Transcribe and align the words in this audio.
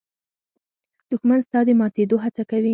دښمن 1.09 1.39
ستا 1.47 1.59
د 1.67 1.69
ماتېدو 1.79 2.17
هڅه 2.23 2.43
کوي 2.51 2.69